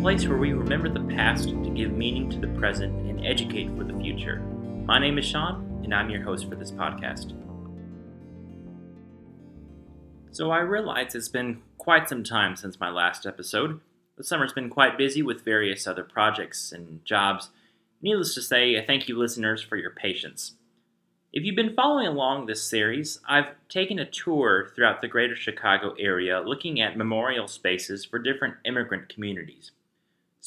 [0.00, 3.82] place where we remember the past to give meaning to the present and educate for
[3.82, 4.38] the future.
[4.86, 7.32] My name is Sean, and I'm your host for this podcast.
[10.30, 13.80] So, I realize it's been quite some time since my last episode.
[14.16, 17.50] The summer's been quite busy with various other projects and jobs.
[18.00, 20.54] Needless to say, I thank you listeners for your patience.
[21.32, 25.94] If you've been following along this series, I've taken a tour throughout the greater Chicago
[25.98, 29.72] area looking at memorial spaces for different immigrant communities.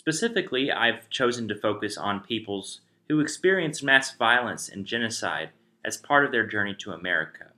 [0.01, 5.51] Specifically, I've chosen to focus on peoples who experienced mass violence and genocide
[5.85, 7.51] as part of their journey to America.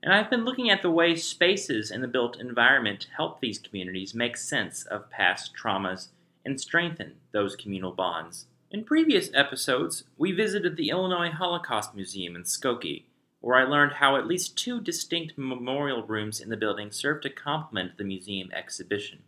[0.00, 4.14] And I've been looking at the way spaces in the built environment help these communities
[4.14, 6.10] make sense of past traumas
[6.44, 8.46] and strengthen those communal bonds.
[8.70, 13.02] In previous episodes, we visited the Illinois Holocaust Museum in Skokie,
[13.40, 17.30] where I learned how at least two distinct memorial rooms in the building serve to
[17.30, 19.24] complement the museum exhibition.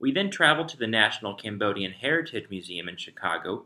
[0.00, 3.64] We then traveled to the National Cambodian Heritage Museum in Chicago,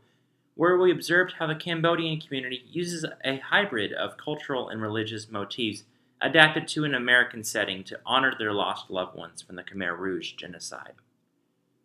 [0.54, 5.84] where we observed how the Cambodian community uses a hybrid of cultural and religious motifs
[6.20, 10.32] adapted to an American setting to honor their lost loved ones from the Khmer Rouge
[10.32, 10.94] genocide.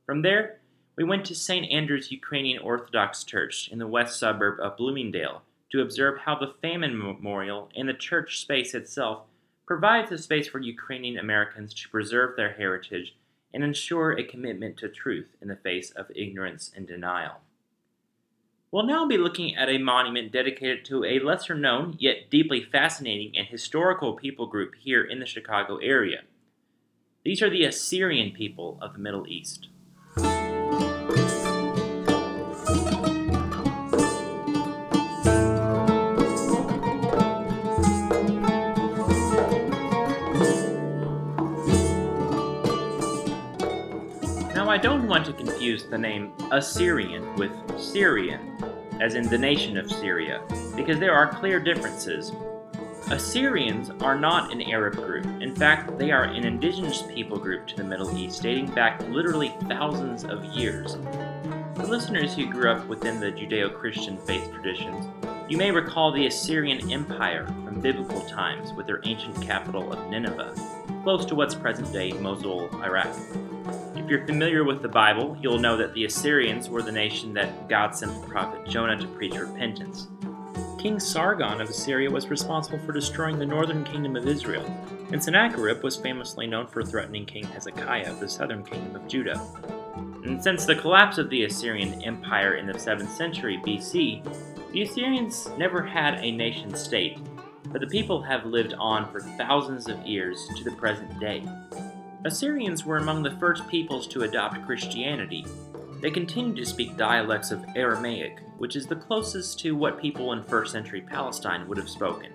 [0.05, 0.59] From there,
[0.95, 1.69] we went to St.
[1.71, 6.97] Andrew's Ukrainian Orthodox Church in the west suburb of Bloomingdale to observe how the famine
[6.97, 9.23] memorial and the church space itself
[9.65, 13.15] provides a space for Ukrainian Americans to preserve their heritage
[13.53, 17.41] and ensure a commitment to truth in the face of ignorance and denial.
[18.69, 23.35] We'll now be looking at a monument dedicated to a lesser known yet deeply fascinating
[23.37, 26.23] and historical people group here in the Chicago area.
[27.23, 29.69] These are the Assyrian people of the Middle East.
[45.71, 48.39] Want the name Assyrian with Syrian,
[49.01, 50.41] as in the nation of Syria,
[50.75, 52.31] because there are clear differences.
[53.09, 55.25] Assyrians are not an Arab group.
[55.41, 59.53] In fact, they are an indigenous people group to the Middle East dating back literally
[59.67, 60.97] thousands of years.
[61.75, 65.05] For listeners who grew up within the Judeo Christian faith traditions,
[65.49, 70.55] you may recall the Assyrian Empire from biblical times with their ancient capital of Nineveh,
[71.03, 73.15] close to what's present day Mosul, Iraq.
[74.07, 77.67] If you're familiar with the Bible, you'll know that the Assyrians were the nation that
[77.67, 80.07] God sent the prophet Jonah to preach repentance.
[80.79, 84.65] King Sargon of Assyria was responsible for destroying the northern kingdom of Israel,
[85.11, 89.45] and Sennacherib was famously known for threatening King Hezekiah of the southern kingdom of Judah.
[90.23, 94.23] And since the collapse of the Assyrian Empire in the 7th century BC,
[94.71, 97.19] the Assyrians never had a nation state,
[97.73, 101.43] but the people have lived on for thousands of years to the present day.
[102.25, 105.45] Assyrians were among the first peoples to adopt Christianity.
[106.01, 110.43] They continued to speak dialects of Aramaic, which is the closest to what people in
[110.43, 112.31] 1st century Palestine would have spoken.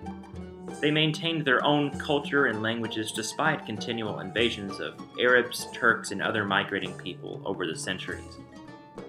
[0.79, 6.45] They maintained their own culture and languages despite continual invasions of Arabs, Turks, and other
[6.45, 8.37] migrating people over the centuries.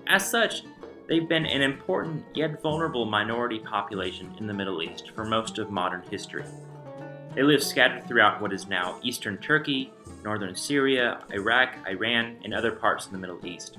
[0.06, 0.62] As such,
[1.09, 5.71] they've been an important yet vulnerable minority population in the Middle East for most of
[5.71, 6.45] modern history.
[7.35, 9.93] They live scattered throughout what is now eastern Turkey,
[10.25, 13.79] northern Syria, Iraq, Iran, and other parts of the Middle East.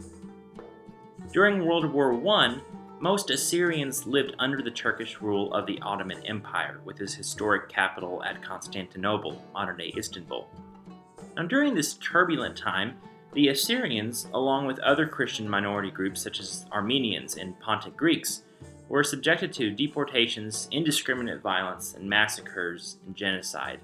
[1.34, 2.60] During World War I,
[3.00, 8.24] most Assyrians lived under the Turkish rule of the Ottoman Empire, with its historic capital
[8.24, 10.48] at Constantinople, modern day Istanbul.
[11.36, 12.96] Now, during this turbulent time,
[13.34, 18.44] the Assyrians, along with other Christian minority groups such as Armenians and Pontic Greeks,
[18.88, 23.80] were subjected to deportations, indiscriminate violence, and massacres and genocide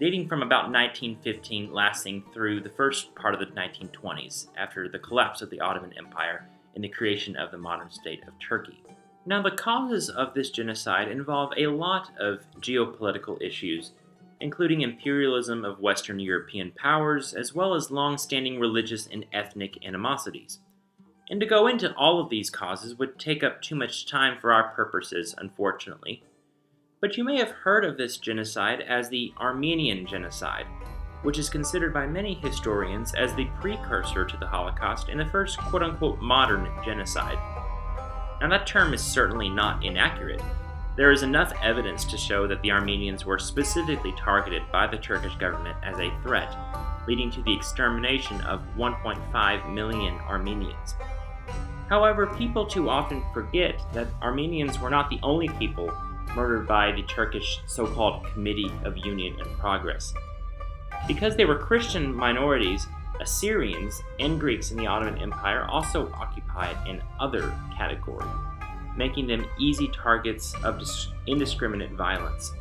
[0.00, 5.42] dating from about 1915, lasting through the first part of the 1920s, after the collapse
[5.42, 8.82] of the Ottoman Empire and the creation of the modern state of Turkey.
[9.26, 13.92] Now, the causes of this genocide involve a lot of geopolitical issues,
[14.40, 20.60] including imperialism of Western European powers, as well as long standing religious and ethnic animosities.
[21.28, 24.50] And to go into all of these causes would take up too much time for
[24.50, 26.22] our purposes, unfortunately
[27.00, 30.66] but you may have heard of this genocide as the Armenian Genocide,
[31.22, 35.58] which is considered by many historians as the precursor to the Holocaust and the first
[35.58, 37.38] quote unquote modern genocide.
[38.40, 40.42] Now, that term is certainly not inaccurate.
[40.96, 45.34] There is enough evidence to show that the Armenians were specifically targeted by the Turkish
[45.36, 46.54] government as a threat,
[47.06, 50.94] leading to the extermination of 1.5 million Armenians.
[51.88, 55.92] However, people too often forget that Armenians were not the only people
[56.34, 60.14] murdered by the Turkish so called Committee of Union and Progress.
[61.06, 62.86] Because they were Christian minorities,
[63.20, 68.26] Assyrians and Greeks in the Ottoman Empire also occupied an other category,
[68.96, 70.82] making them easy targets of
[71.26, 72.52] indiscriminate violence.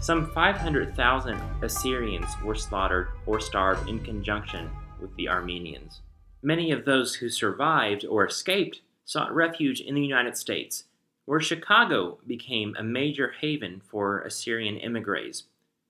[0.00, 4.70] Some 500,000 Assyrians were slaughtered or starved in conjunction
[5.00, 6.00] with the Armenians.
[6.42, 10.84] Many of those who survived or escaped sought refuge in the United States,
[11.24, 15.44] where Chicago became a major haven for Assyrian emigres.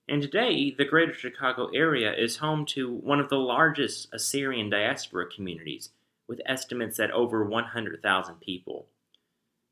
[0.09, 5.27] And today, the greater Chicago area is home to one of the largest Assyrian diaspora
[5.35, 5.91] communities,
[6.29, 8.87] with estimates at over 100,000 people.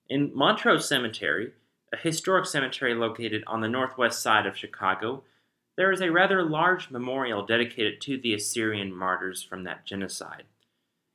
[0.09, 1.53] In Montrose Cemetery,
[1.93, 5.25] a historic cemetery located on the northwest side of Chicago,
[5.77, 10.45] there is a rather large memorial dedicated to the Assyrian martyrs from that genocide.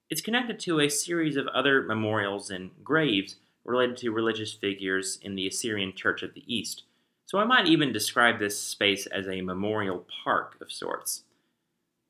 [0.10, 5.36] It's connected to a series of other memorials and graves related to religious figures in
[5.36, 6.84] the Assyrian Church of the East,
[7.26, 11.24] so I might even describe this space as a memorial park of sorts.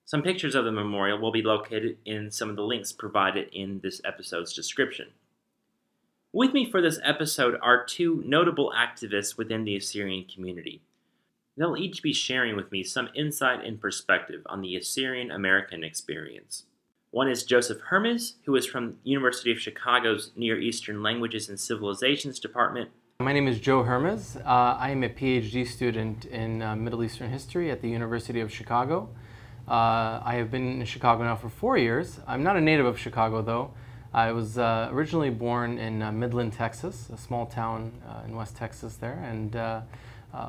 [0.04, 3.80] Some pictures of the memorial will be located in some of the links provided in
[3.82, 5.08] this episode's description.
[6.32, 10.82] With me for this episode are two notable activists within the Assyrian community.
[11.58, 16.66] They'll each be sharing with me some insight and perspective on the Assyrian American experience.
[17.16, 22.40] One is Joseph Hermes, who is from University of Chicago's Near Eastern Languages and Civilizations
[22.42, 22.90] Department.
[23.22, 24.36] My name is Joe Hermes.
[24.36, 28.52] Uh, I am a PhD student in uh, Middle Eastern history at the University of
[28.52, 29.08] Chicago.
[29.66, 32.20] Uh, I have been in Chicago now for four years.
[32.28, 33.72] I'm not a native of Chicago, though.
[34.14, 38.58] I was uh, originally born in uh, Midland, Texas, a small town uh, in West
[38.58, 39.54] Texas there, and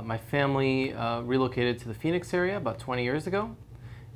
[0.05, 0.93] my family
[1.23, 3.55] relocated to the Phoenix area about 20 years ago.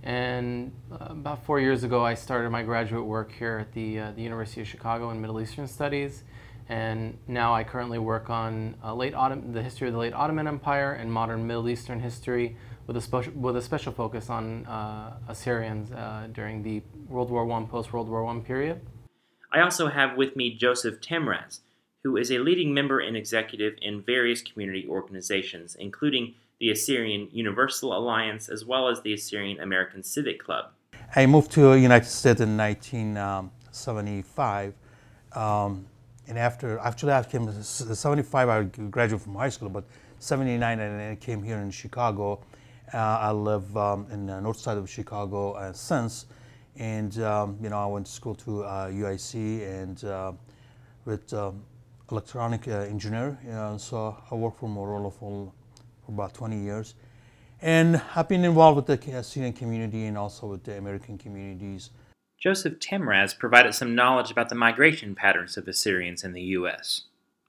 [0.02, 4.12] And uh, about four years ago, I started my graduate work here at the, uh,
[4.12, 6.24] the University of Chicago in Middle Eastern Studies.
[6.68, 10.92] And now I currently work on uh, late the history of the late Ottoman Empire
[10.92, 12.56] and modern Middle Eastern history
[12.86, 17.50] with a, spe- with a special focus on uh, Assyrians uh, during the World War
[17.50, 18.80] I, post World War I period.
[19.52, 21.60] I also have with me Joseph Tamraz,
[22.04, 27.96] who is a leading member and executive in various community organizations, including the Assyrian Universal
[27.96, 30.66] Alliance, as well as the Assyrian American Civic Club.
[31.16, 34.74] I moved to the United States in 1975.
[35.32, 35.86] Um,
[36.28, 39.84] and after, actually, I came 75, I graduated from high school, but
[40.20, 42.44] 79, and I came here in Chicago.
[42.92, 46.26] Uh, I live um, in the north side of Chicago uh, since.
[46.76, 50.32] And, um, you know, I went to school to uh, UIC and uh,
[51.06, 51.64] with um,
[52.10, 53.38] electronic uh, engineer.
[53.78, 55.52] so I work for Motorola for
[56.12, 56.94] about 20 years.
[57.62, 61.90] And I've been involved with the Syrian community and also with the American communities.
[62.38, 67.02] Joseph Tamraz provided some knowledge about the migration patterns of Assyrians in the U.S.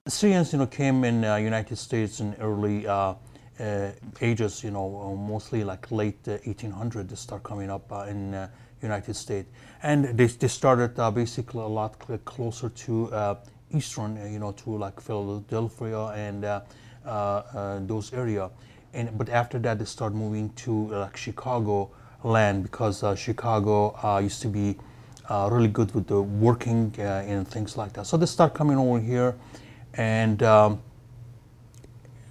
[0.04, 3.14] Assyrians, you know, came in uh, United States in early uh,
[3.58, 8.34] uh, ages, you know, mostly like late 1800s, uh, they start coming up uh, in
[8.34, 8.48] uh,
[8.82, 9.48] United States.
[9.82, 13.36] And they, they started basically a lot closer to
[13.74, 16.60] eastern, you know, to like Philadelphia and uh, uh,
[17.04, 18.50] those area.
[18.94, 21.90] And but after that, they start moving to like Chicago
[22.24, 24.76] land because uh, Chicago used to be
[25.30, 28.06] really good with the working and things like that.
[28.06, 29.34] So they start coming over here,
[29.94, 30.82] and um,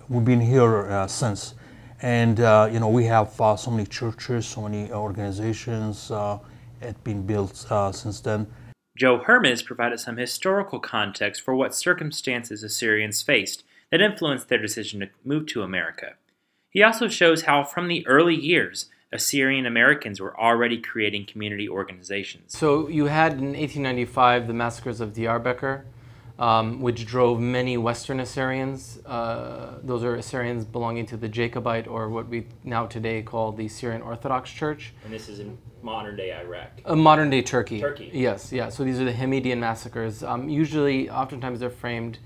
[0.10, 1.56] we've been here since
[2.02, 6.38] and uh, you know we have uh, so many churches so many organizations uh,
[7.04, 7.56] been built
[7.94, 8.48] since then
[8.98, 15.02] joe hermes provided some historical context for what circumstances assyrians faced that influenced their decision
[15.02, 16.14] to move to America.
[16.70, 22.58] He also shows how, from the early years, Assyrian Americans were already creating community organizations.
[22.58, 25.84] So you had in 1895 the massacres of Diyarbakir,
[26.40, 29.00] um, which drove many Western Assyrians.
[29.06, 33.68] Uh, those are Assyrians belonging to the Jacobite, or what we now today call the
[33.68, 34.94] Syrian Orthodox Church.
[35.04, 36.80] And this is in modern day Iraq.
[36.86, 37.82] Uh, modern day Turkey.
[37.82, 38.12] Turkey.
[38.14, 38.70] Yes, yeah.
[38.70, 40.24] So these are the Hamidian massacres.
[40.24, 42.20] Um, usually, oftentimes, they're framed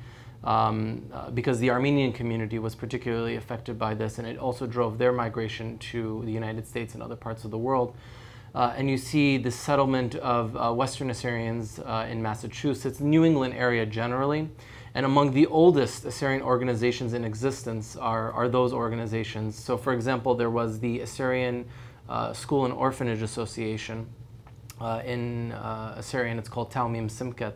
[0.46, 4.98] um, uh, because the Armenian community was particularly affected by this, and it also drove
[4.98, 7.96] their migration to the United States and other parts of the world.
[8.54, 13.54] Uh, and you see the settlement of uh, Western Assyrians uh, in Massachusetts, New England
[13.54, 14.50] area generally.
[14.94, 19.58] And among the oldest Assyrian organizations in existence are, are those organizations.
[19.62, 21.66] So, for example, there was the Assyrian
[22.08, 24.08] uh, School and Orphanage Association.
[24.80, 27.54] Uh, in Assyrian, it's called Taumim Simket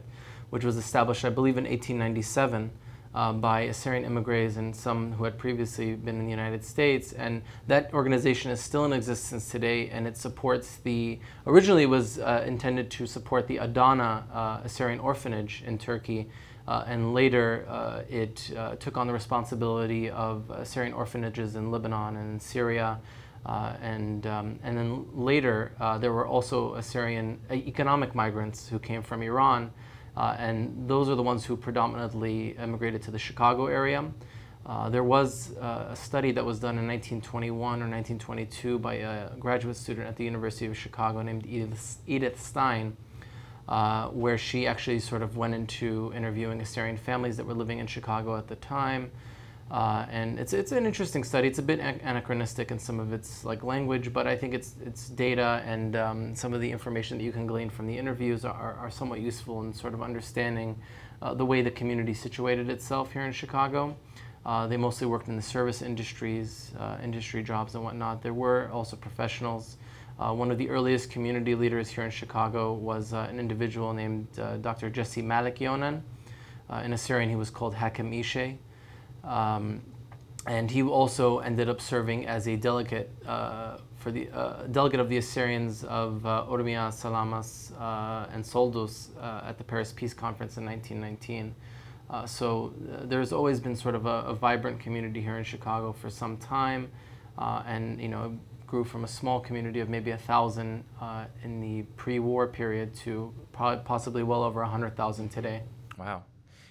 [0.50, 2.72] which was established, I believe, in 1897
[3.14, 7.14] uh, by Assyrian immigrants and some who had previously been in the United States.
[7.14, 11.20] And that organization is still in existence today, and it supports the.
[11.48, 16.30] Originally, it was uh, intended to support the Adana uh, Assyrian orphanage in Turkey.
[16.68, 22.16] Uh, and later, uh, it uh, took on the responsibility of Assyrian orphanages in Lebanon
[22.16, 23.00] and Syria,
[23.46, 29.22] Uh, and, um, and then later, there were also Assyrian economic migrants who came from
[29.22, 29.72] Iran,
[30.20, 34.04] uh, and those are the ones who predominantly immigrated to the Chicago area.
[34.66, 39.30] Uh, there was uh, a study that was done in 1921 or 1922 by a
[39.38, 42.98] graduate student at the University of Chicago named Edith, Edith Stein,
[44.12, 48.38] where she actually sort of went into interviewing Assyrian families that were living in Chicago
[48.38, 49.12] at the time.
[49.72, 51.48] Uh, and it's it's an interesting study.
[51.48, 55.10] It's a bit anachronistic in some of its like language, but I think it's it's
[55.10, 58.74] data and um, some of the information that you can glean from the interviews are,
[58.74, 60.76] are somewhat useful in sort of understanding
[61.22, 63.96] uh, the way the community situated itself here in Chicago.
[64.44, 68.24] Uh, they mostly worked in the service industries, uh, industry jobs and whatnot.
[68.24, 69.78] There were also professionals.
[70.18, 74.28] Uh, one of the earliest community leaders here in Chicago was uh, an individual named
[74.62, 74.90] Dr.
[74.90, 76.04] Jesse Malik Yonan.
[76.84, 78.58] in Assyrian, he was called Hakim Ishe.
[79.30, 79.82] Um,
[80.48, 85.10] and he also ended up serving as a delegate uh, for the uh, delegate of
[85.10, 90.66] the Assyrians of uh, Salamas, uh, and Soldos uh, at the Paris Peace Conference in
[90.66, 91.54] 1919.
[92.10, 95.94] Uh, so uh, there's always been sort of a, a, vibrant community here in Chicago
[95.94, 96.90] for some time,
[97.38, 100.84] and you know grew from a small community of maybe a thousand
[101.44, 105.62] in the pre-war period to probably possibly well over a hundred thousand today.
[105.98, 106.24] Wow.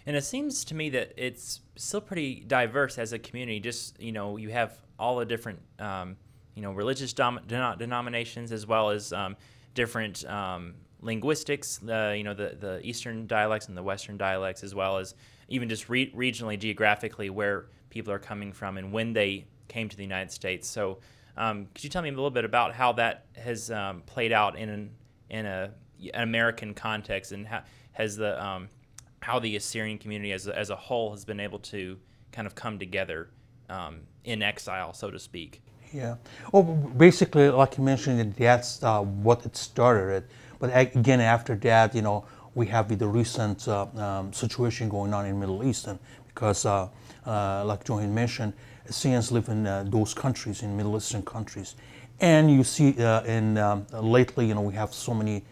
[0.09, 3.61] And it seems to me that it's still pretty diverse as a community.
[3.61, 6.17] Just you know, you have all the different um,
[6.55, 9.37] you know religious dom- denominations as well as um,
[9.75, 11.77] different um, linguistics.
[11.77, 15.15] The you know the the Eastern dialects and the Western dialects, as well as
[15.49, 19.97] even just re- regionally, geographically, where people are coming from and when they came to
[19.99, 20.67] the United States.
[20.67, 21.01] So,
[21.37, 24.57] um, could you tell me a little bit about how that has um, played out
[24.57, 24.91] in an
[25.29, 25.71] in a
[26.15, 27.47] an American context, and
[27.93, 28.71] has the um,
[29.21, 31.99] how the Assyrian community as a, as a whole has been able to
[32.33, 33.29] kind of come together
[33.69, 35.63] um, in exile, so to speak.
[35.93, 36.17] Yeah.
[36.53, 40.17] Well, basically, like you mentioned, that's uh, what it started.
[40.17, 40.31] It.
[40.59, 45.27] But again, after that, you know, we have the recent uh, um, situation going on
[45.27, 46.89] in Middle East, and because, uh,
[47.27, 48.53] uh like Johan mentioned,
[48.89, 51.77] Assyrians live in uh, those countries, in Middle Eastern countries,
[52.21, 55.45] and you see uh, in um, lately, you know, we have so many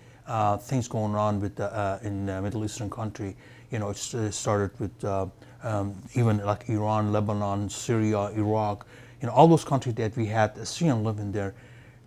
[0.62, 1.60] things going on with
[2.02, 3.36] in Middle Eastern country
[3.70, 5.26] you know, it started with uh,
[5.62, 8.86] um, even like Iran, Lebanon, Syria, Iraq,
[9.20, 11.54] you know, all those countries that we had Assyrian living there.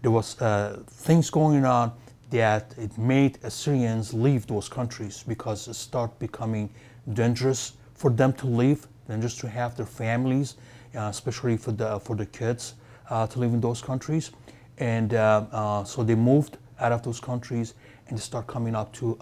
[0.02, 1.92] There was uh, things going on
[2.30, 6.70] that it made Assyrians leave those countries because it started becoming
[7.14, 10.56] dangerous for them to leave, dangerous to have their families,
[10.96, 12.76] uh, especially for the for the kids
[13.10, 14.32] uh, to live in those countries,
[14.78, 17.74] and uh, uh, so they moved out of those countries
[18.08, 19.18] and they start coming up to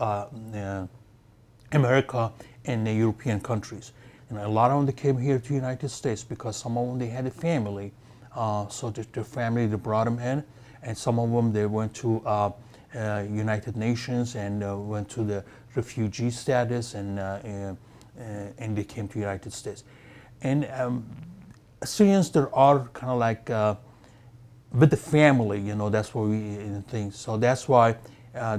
[1.72, 2.32] America
[2.66, 3.92] and the European countries.
[4.30, 7.00] And a lot of them came here to the United States because some of them
[7.00, 7.94] they had a family,
[8.36, 10.44] uh, so their family they brought them in,
[10.84, 12.52] and some of them they went to uh,
[12.96, 15.44] uh, United Nations and uh, went to the
[15.76, 17.74] refugee status, and uh, uh,
[18.58, 19.84] and they came to the United States.
[20.42, 21.06] And um,
[21.82, 23.50] Assyrians there are kind of like
[24.74, 26.58] with the family, you know, that's what we
[26.90, 27.14] think.
[27.14, 27.96] So that's why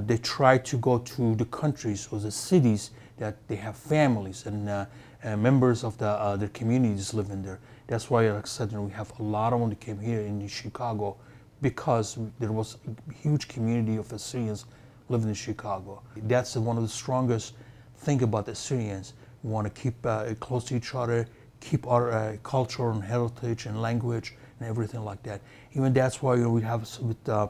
[0.06, 4.68] they try to go to the countries or the cities that they have families and
[4.68, 4.86] uh,
[5.24, 7.58] uh, members of the uh, their communities living there.
[7.86, 10.46] That's why, like I said, we have a lot of them that came here in
[10.48, 11.16] Chicago
[11.60, 14.66] because there was a huge community of Assyrians
[15.08, 16.02] living in Chicago.
[16.16, 17.54] That's one of the strongest
[17.96, 19.14] thing about the Assyrians.
[19.42, 21.26] We want to keep uh, close to each other,
[21.60, 25.40] keep our uh, culture and heritage and language and everything like that.
[25.72, 27.48] Even that's why you know, we have with uh,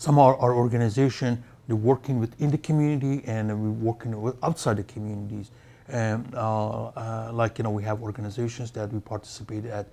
[0.00, 4.82] some of our, organization they're working within the community and we're working with outside the
[4.82, 5.50] communities.
[5.88, 9.88] And uh, uh, like you know, we have organizations that we participate at,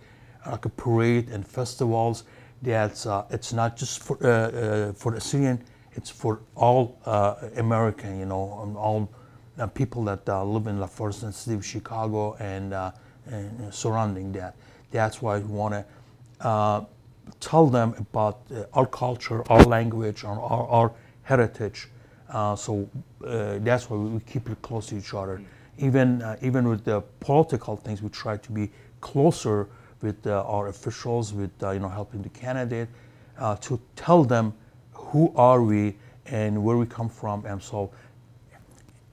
[0.49, 2.23] like a parade and festivals.
[2.61, 5.61] That's uh, it's not just for uh, uh, for the Syrian,
[5.91, 9.09] it's for all uh, American, you know, all
[9.73, 12.73] people that live in La Force and city of Chicago and,
[13.29, 14.55] and surrounding that.
[14.91, 16.87] That's why we want to
[17.39, 18.41] tell them about
[18.73, 20.91] our culture, our language, our, our, our
[21.23, 21.89] heritage.
[22.29, 22.89] Uh, so
[23.25, 25.41] uh, that's why we keep it close to each other.
[25.77, 28.69] Even uh, even with the political things, we try to be
[28.99, 29.67] closer
[30.01, 32.89] with uh, our officials, with uh, you know helping the candidate
[33.37, 34.53] uh, to tell them
[34.93, 37.45] who are we and where we come from.
[37.45, 37.91] And so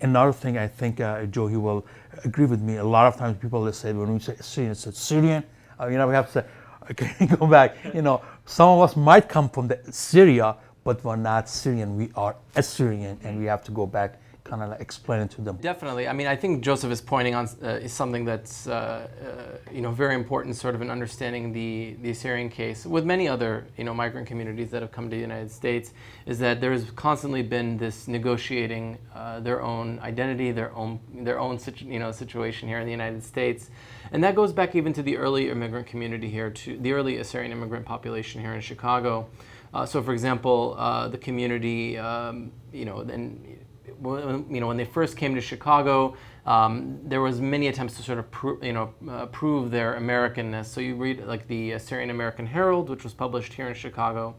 [0.00, 0.98] another thing, I think
[1.30, 1.86] Joe, he will
[2.24, 2.76] agree with me.
[2.76, 5.44] A lot of times people say when we say Syrian, it's Syrian.
[5.82, 6.44] you know, we have to say,
[6.90, 7.76] okay, go back.
[7.94, 11.96] You know, some of us might come from the Syria, but we're not Syrian.
[11.96, 14.20] We are Assyrian, and we have to go back
[14.54, 15.58] kind of like explain it to them.
[15.60, 16.06] Definitely.
[16.08, 19.80] I mean, I think Joseph is pointing on uh, is something that's uh, uh, you
[19.80, 23.84] know very important, sort of in understanding the the Assyrian case with many other you
[23.84, 25.92] know migrant communities that have come to the United States.
[26.26, 31.38] Is that there has constantly been this negotiating uh, their own identity, their own their
[31.38, 33.70] own situ- you know situation here in the United States,
[34.12, 37.50] and that goes back even to the early immigrant community here, to the early Assyrian
[37.52, 39.26] immigrant population here in Chicago.
[39.72, 43.58] Uh, so, for example, uh, the community, um, you know, and
[44.02, 48.18] you know, when they first came to Chicago, um, there was many attempts to sort
[48.18, 50.66] of you know uh, prove their Americanness.
[50.66, 54.34] So you read like the Assyrian American Herald, which was published here in Chicago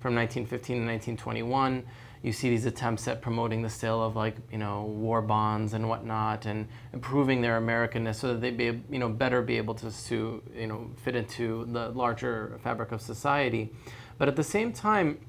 [0.00, 1.84] from 1915 to 1921.
[2.22, 5.88] You see these attempts at promoting the sale of like you know war bonds and
[5.88, 9.90] whatnot, and improving their Americanness so that they'd be you know better be able to,
[10.06, 13.72] to you know fit into the larger fabric of society.
[14.18, 15.20] But at the same time,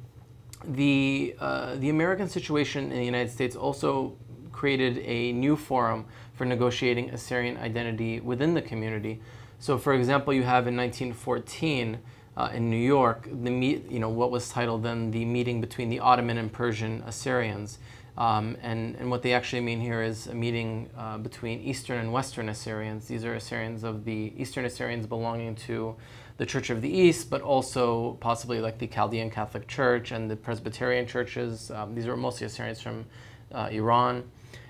[0.63, 4.16] the, uh, the American situation in the United States also
[4.51, 9.22] created a new forum for negotiating Assyrian identity within the community.
[9.60, 12.00] So, for example, you have in 1914
[12.38, 15.89] uh, in New York, the meet, you know, what was titled then the meeting between
[15.89, 17.80] the Ottoman and Persian Assyrians.
[18.18, 22.12] Um, and, and what they actually mean here is a meeting uh, between Eastern and
[22.12, 23.08] Western Assyrians.
[23.08, 25.96] These are Assyrians of the Eastern Assyrians belonging to
[26.39, 30.38] the Church of the East, but also possibly like the Chaldean Catholic Church and the
[30.38, 31.69] Presbyterian churches.
[31.69, 33.05] Um, these were mostly Assyrians from
[33.51, 34.24] uh, Iran.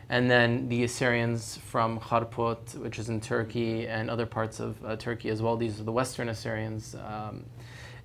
[0.10, 4.96] And then the Assyrians from Kharput, which is in Turkey, and other parts of uh,
[4.96, 5.56] Turkey as well.
[5.58, 6.96] These are the Western Assyrians.
[6.96, 7.46] Um,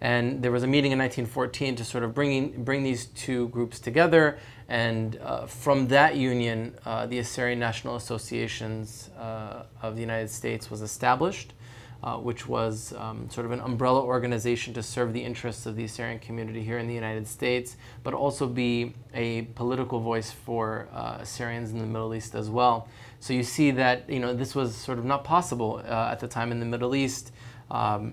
[0.02, 3.80] and there was a meeting in 1914 to sort of bring, bring these two groups
[3.80, 4.38] together.
[4.68, 10.71] And uh, from that union, uh, the Assyrian National Associations uh, of the United States
[10.71, 11.54] was established
[12.04, 15.84] uh, which was um, sort of an umbrella organization to serve the interests of the
[15.84, 21.16] Assyrian community here in the United States, but also be a political voice for uh,
[21.20, 22.88] Assyrians in the Middle East as well.
[23.20, 26.28] So you see that you know this was sort of not possible uh, at the
[26.28, 27.32] time in the Middle East.
[27.70, 28.12] Um,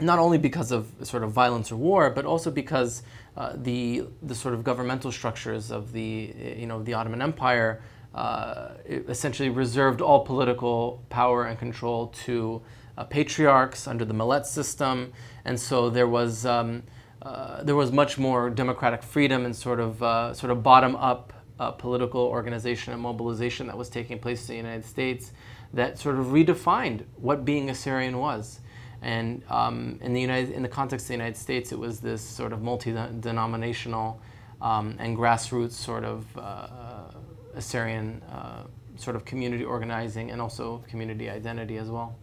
[0.00, 3.02] not only because of sort of violence or war, but also because
[3.36, 7.82] uh, the the sort of governmental structures of the you know the Ottoman Empire
[8.14, 12.62] uh, essentially reserved all political power and control to
[12.96, 15.12] uh, patriarchs under the Millet system,
[15.44, 16.82] and so there was um,
[17.22, 21.32] uh, there was much more democratic freedom and sort of uh, sort of bottom up
[21.58, 25.32] uh, political organization and mobilization that was taking place in the United States
[25.72, 28.60] that sort of redefined what being Assyrian was.
[29.02, 32.22] And um, in the United, in the context of the United States, it was this
[32.22, 34.20] sort of multi-denominational
[34.60, 37.10] um, and grassroots sort of uh,
[37.54, 38.64] Assyrian uh,
[38.96, 42.16] sort of community organizing and also community identity as well.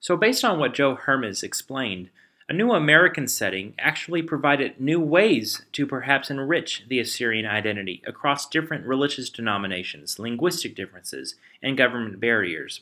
[0.00, 2.10] So, based on what Joe Hermes explained,
[2.48, 8.48] a new American setting actually provided new ways to perhaps enrich the Assyrian identity across
[8.48, 12.80] different religious denominations, linguistic differences, and government barriers.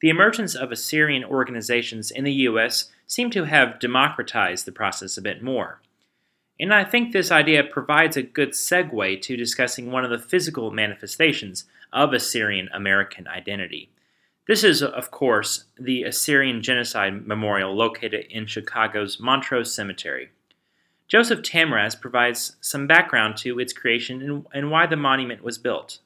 [0.00, 2.90] The emergence of Assyrian organizations in the U.S.
[3.06, 5.80] seem to have democratized the process a bit more.
[6.60, 10.70] And I think this idea provides a good segue to discussing one of the physical
[10.70, 13.90] manifestations of Assyrian American identity
[14.48, 20.30] this is, of course, the Assyrian Genocide Memorial located in Chicago's Montrose Cemetery.
[21.06, 25.98] Joseph Tamraz provides some background to its creation and, and why the monument was built.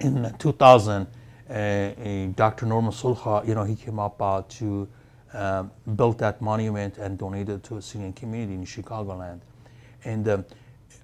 [0.00, 1.08] In 2000,
[1.50, 2.66] uh, Dr.
[2.66, 4.88] Norman Solhkhah, you know, he came up uh, to
[5.32, 9.40] um, build that monument and donate it to a Syrian community in Chicagoland.
[10.04, 10.44] And um,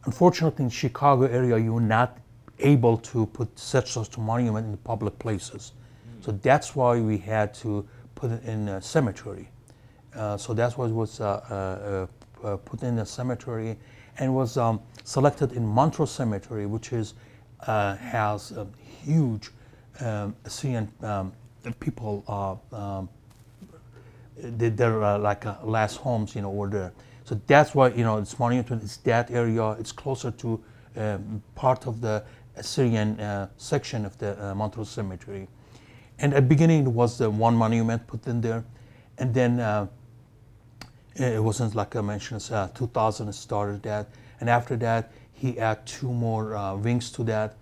[0.05, 2.19] unfortunately, in Chicago area, you're not
[2.61, 5.73] able to put such a monument in public places.
[6.25, 9.51] So that's why we had to put it in a cemetery.
[10.17, 12.07] Uh, so that's why it was uh,
[12.43, 13.77] uh, uh, put in a cemetery
[14.17, 17.13] and was um, selected in Montrose Cemetery, which is
[17.61, 18.67] has a
[19.05, 19.51] huge
[20.01, 21.31] um, Assyrian um,
[21.79, 22.25] people.
[22.73, 23.11] Um,
[24.39, 26.93] they're like last homes, you know, over there.
[27.25, 29.73] So that's why you know it's monument It's that area.
[29.73, 30.65] It's closer to
[30.97, 32.25] um, part of the
[32.63, 35.49] Syrian uh, section of the uh, Montrose Cemetery.
[36.25, 38.65] And at the beginning, it was the one monument put in there.
[39.19, 39.89] And then uh,
[41.17, 44.09] it wasn't like I mentioned, uh, 2000 started that.
[44.41, 47.57] And after that, he added two more uh, wings to that.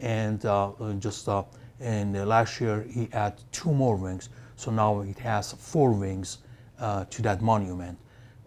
[0.00, 1.44] And uh, just uh,
[1.78, 4.28] in last year, he added two more wings.
[4.56, 6.38] So now it has four wings
[6.80, 7.96] uh, to that monument.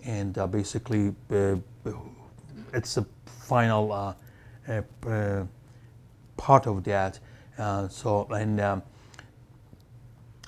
[0.04, 1.16] And basically,
[2.74, 4.18] it's the final
[6.36, 7.20] part of that.
[7.90, 8.84] so, and um,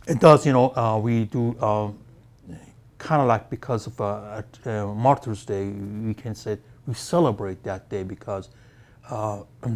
[0.08, 1.90] it does, you know, uh, we do uh,
[2.98, 7.64] kind of like because of uh, at, uh, Martyrs Day, we can say we celebrate
[7.64, 8.50] that day because
[9.10, 9.42] uh,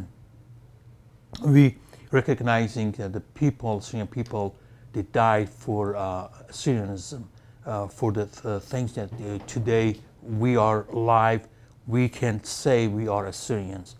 [1.45, 1.77] we
[2.11, 4.55] recognizing that the people, Syrian people,
[4.93, 7.29] they died for uh, Syrianism,
[7.65, 11.47] uh, for the th- things that uh, today we are alive,
[11.87, 13.95] we can say we are Assyrians.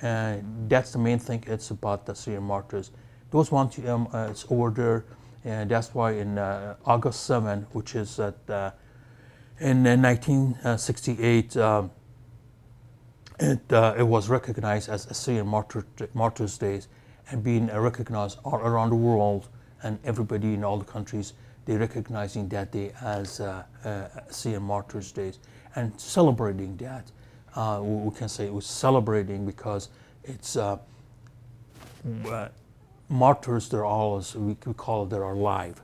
[0.00, 1.42] And that's the main thing.
[1.48, 2.92] It's about the Syrian martyrs.
[3.30, 5.04] Those ones, um, uh, it's over there,
[5.44, 8.70] and that's why in uh, August 7, which is at, uh,
[9.60, 11.90] in 1968, um,
[13.40, 16.88] it, uh, it was recognized as Assyrian Martyr, Martyrs' Days
[17.30, 19.48] and being recognized all around the world
[19.82, 25.12] and everybody in all the countries, they recognizing that day as uh, uh, Assyrian Martyrs'
[25.12, 25.38] Days
[25.76, 27.10] and celebrating that.
[27.54, 29.88] Uh, we can say it was celebrating because
[30.24, 30.78] it's uh,
[32.26, 32.48] uh,
[33.08, 35.82] martyrs, they're all, we, we call it, they're alive,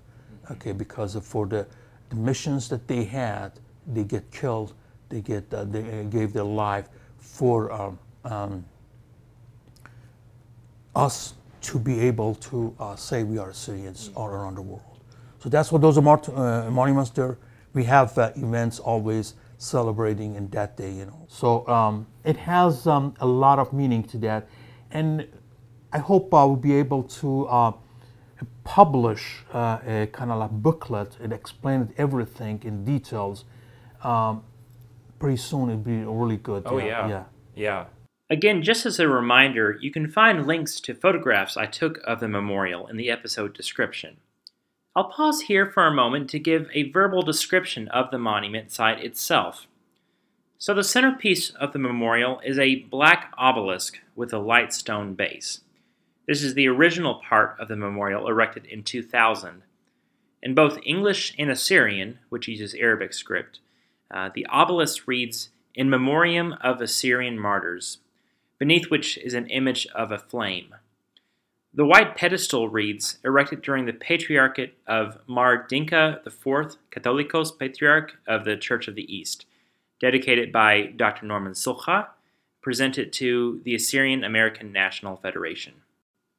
[0.51, 1.67] okay, because for the,
[2.11, 3.53] the missions that they had,
[3.87, 4.75] they get killed,
[5.09, 8.65] they, get, uh, they gave their life for um, um,
[10.95, 15.01] us to be able to uh, say we are Syrians all around the world.
[15.39, 17.39] So that's what those are uh, monuments there.
[17.73, 21.27] We have uh, events always celebrating in that day, you know.
[21.29, 24.49] So um, it has um, a lot of meaning to that,
[24.91, 25.27] and
[25.95, 27.73] I hope I will be able to uh,
[28.65, 33.45] publish uh, a kind of like booklet and explain everything in details.
[34.03, 34.43] Um,
[35.21, 36.65] pretty soon it'd be really good.
[36.67, 37.85] Oh yeah, yeah, yeah.
[38.29, 42.29] Again, just as a reminder, you can find links to photographs I took of the
[42.29, 44.17] memorial in the episode description.
[44.97, 49.05] I'll pause here for a moment to give a verbal description of the monument site
[49.05, 49.69] itself.
[50.59, 55.61] So, the centerpiece of the memorial is a black obelisk with a light stone base.
[56.27, 59.63] This is the original part of the memorial erected in 2000.
[60.43, 63.61] In both English and Assyrian, which uses Arabic script,
[64.11, 67.99] uh, the obelisk reads, In Memoriam of Assyrian Martyrs,
[68.59, 70.75] beneath which is an image of a flame.
[71.75, 78.45] The white pedestal reads, erected during the Patriarchate of Mar Dinka IV, Catholicos Patriarch of
[78.45, 79.45] the Church of the East,
[80.01, 81.27] dedicated by Dr.
[81.27, 82.07] Norman Solhkhah,
[82.63, 85.75] presented to the Assyrian American National Federation.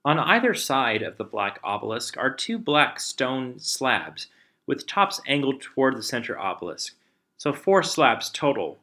[0.06, 4.28] On either side of the black obelisk are two black stone slabs,
[4.66, 6.96] with tops angled toward the center obelisk,
[7.38, 8.78] so four slabs total,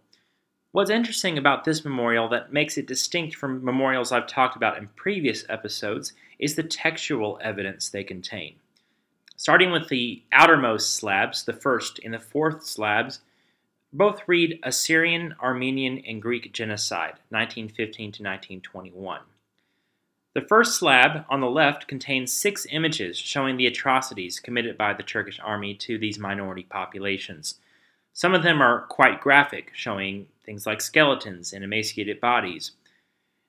[0.72, 4.88] What's interesting about this memorial that makes it distinct from memorials I've talked about in
[4.96, 8.54] previous episodes is the textual evidence they contain.
[9.36, 13.20] Starting with the outermost slabs, the first and the fourth slabs,
[13.92, 19.20] both read Assyrian, Armenian, and Greek genocide, 1915 to 1921.
[20.34, 25.02] The first slab on the left contains six images showing the atrocities committed by the
[25.02, 27.56] Turkish army to these minority populations.
[28.14, 32.72] Some of them are quite graphic, showing things like skeletons and emaciated bodies.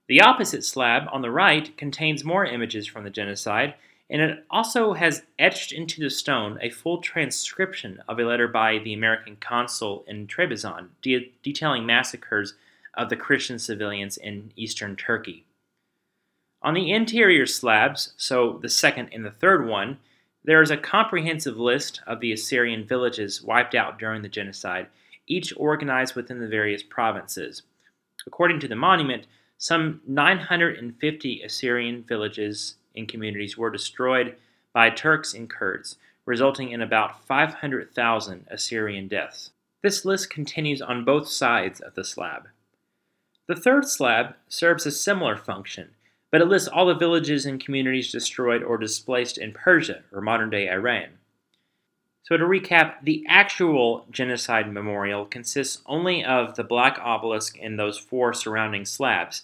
[0.10, 3.76] The opposite slab on the right contains more images from the genocide,
[4.10, 8.80] and it also has etched into the stone a full transcription of a letter by
[8.80, 12.56] the American consul in Trebizond de- detailing massacres
[12.93, 15.46] of the Christian civilians in eastern Turkey.
[16.63, 19.97] On the interior slabs, so the second and the third one,
[20.45, 24.88] there is a comprehensive list of the Assyrian villages wiped out during the genocide,
[25.28, 27.63] each organized within the various provinces.
[28.26, 34.36] According to the monument, some 950 Assyrian villages and communities were destroyed
[34.71, 39.52] by Turks and Kurds, resulting in about 500,000 Assyrian deaths.
[39.82, 42.47] This list continues on both sides of the slab.
[43.47, 45.89] The third slab serves a similar function
[46.34, 50.50] but it lists all the villages and communities destroyed or displaced in Persia, or modern
[50.50, 51.10] day Iran.
[52.24, 58.00] So, to recap, the actual genocide memorial consists only of the black obelisk and those
[58.00, 59.43] four surrounding slabs.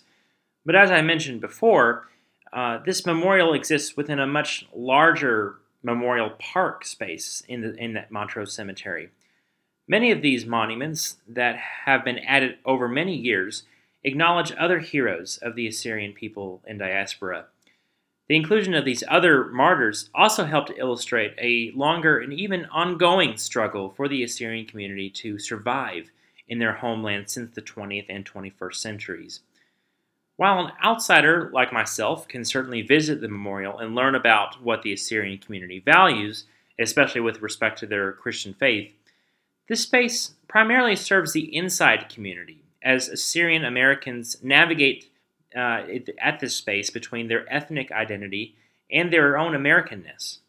[0.66, 2.08] But as I mentioned before,
[2.52, 8.10] uh, this memorial exists within a much larger memorial park space in, the, in that
[8.10, 9.12] Montrose Cemetery.
[9.88, 13.62] Many of these monuments that have been added over many years
[14.04, 17.46] acknowledge other heroes of the Assyrian people in diaspora.
[18.28, 23.90] The inclusion of these other martyrs also helped illustrate a longer and even ongoing struggle
[23.90, 26.12] for the Assyrian community to survive
[26.48, 29.40] in their homeland since the 20th and 21st centuries.
[30.38, 34.94] While an outsider like myself can certainly visit the memorial and learn about what the
[34.94, 36.46] Assyrian community values,
[36.80, 38.94] especially with respect to their Christian faith,
[39.68, 45.10] this space primarily serves the inside community as Assyrian Americans navigate
[45.56, 45.84] uh,
[46.22, 48.56] at this space between their ethnic identity
[48.92, 50.40] and their own Americanness.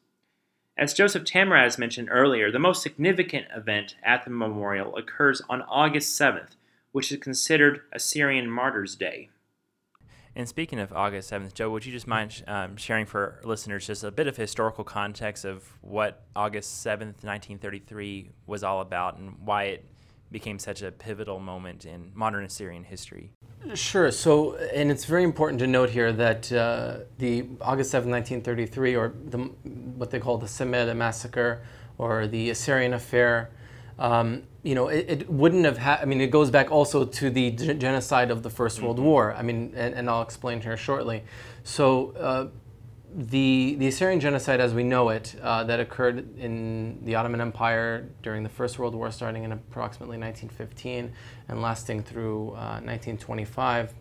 [0.76, 6.18] As Joseph Tamraz mentioned earlier, the most significant event at the memorial occurs on August
[6.18, 6.56] 7th,
[6.92, 9.28] which is considered Assyrian Martyrs' Day.
[10.34, 14.04] And speaking of August 7th, Joe, would you just mind um, sharing for listeners just
[14.04, 19.64] a bit of historical context of what August 7th, 1933 was all about and why
[19.64, 19.84] it
[20.30, 23.32] became such a pivotal moment in modern Assyrian history?
[23.74, 24.10] Sure.
[24.10, 29.12] So, and it's very important to note here that uh, the August 7, 1933, or
[29.26, 31.62] the, what they call the Simele massacre
[31.98, 33.50] or the Assyrian affair,
[33.98, 37.30] um, you know, it, it wouldn't have had, I mean, it goes back also to
[37.30, 38.84] the g- genocide of the 1st mm-hmm.
[38.84, 39.34] World War.
[39.34, 41.22] I mean, and, and, I'll explain here shortly.
[41.64, 42.48] So, uh,
[43.14, 48.08] the, the Assyrian genocide as we know it, uh, that occurred in the Ottoman Empire
[48.22, 51.12] during the First World War, starting in approximately 1915
[51.48, 53.94] and lasting through uh, 1925,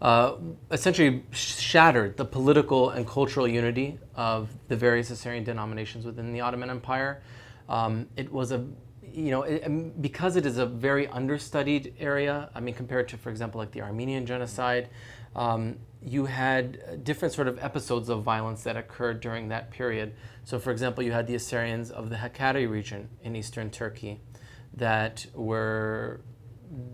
[0.00, 0.34] uh,
[0.70, 6.70] essentially shattered the political and cultural unity of the various Assyrian denominations within the Ottoman
[6.70, 7.22] Empire.
[7.68, 8.66] Um, it was a
[9.14, 13.30] you know, it, because it is a very understudied area, I mean, compared to, for
[13.30, 14.88] example, like the Armenian genocide,
[15.34, 20.14] um, you had different sort of episodes of violence that occurred during that period.
[20.44, 24.20] So, for example, you had the Assyrians of the Hakkari region in eastern Turkey
[24.74, 26.20] that were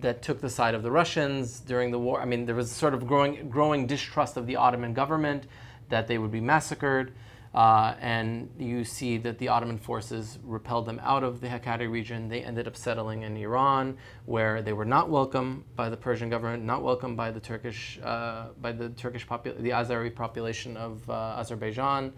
[0.01, 2.21] that took the side of the Russians during the war.
[2.21, 5.47] I mean, there was sort of growing growing distrust of the Ottoman government
[5.89, 7.13] that they would be massacred.
[7.59, 12.29] Uh, and you see that the Ottoman forces repelled them out of the Hakkari region.
[12.29, 16.63] They ended up settling in Iran, where they were not welcome by the Persian government,
[16.63, 21.35] not welcome by the Turkish, uh, by the Turkish popul- the Azeri population of uh,
[21.41, 22.13] Azerbaijan,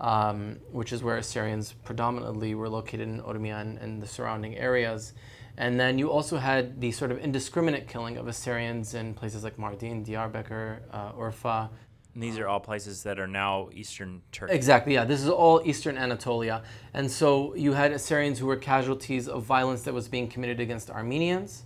[0.00, 5.12] um, which is where Assyrians predominantly were located in Urmia and, and the surrounding areas.
[5.58, 9.58] And then you also had the sort of indiscriminate killing of Assyrians in places like
[9.58, 11.68] Mardin, Diyarbakir, uh, Urfa,
[12.14, 14.54] and these are all places that are now eastern Turkey.
[14.54, 15.04] Exactly, yeah.
[15.04, 16.62] This is all eastern Anatolia.
[16.94, 20.90] And so you had Assyrians who were casualties of violence that was being committed against
[20.90, 21.64] Armenians.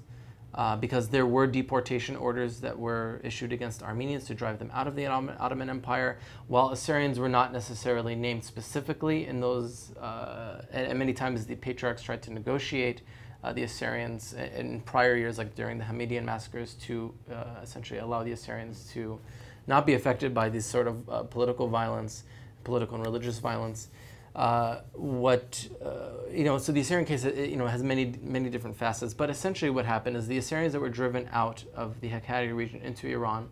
[0.54, 4.86] Uh, because there were deportation orders that were issued against Armenians to drive them out
[4.86, 10.98] of the Ottoman Empire, while Assyrians were not necessarily named specifically in those, uh, and,
[10.98, 13.00] many times the patriarchs tried to negotiate
[13.42, 18.22] uh, the Assyrians in prior years, like during the Hamidian massacres, to uh, essentially allow
[18.22, 19.18] the Assyrians to
[19.66, 22.24] not be affected by this sort of uh, political violence,
[22.64, 23.88] political and religious violence.
[24.34, 28.76] Uh, what uh, you know, so the Assyrian case, you know, has many many different
[28.76, 29.12] facets.
[29.12, 32.80] But essentially, what happened is the Assyrians that were driven out of the Hakkari region
[32.80, 33.50] into Iran,